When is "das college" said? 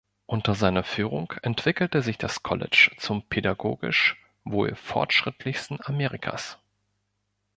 2.17-2.89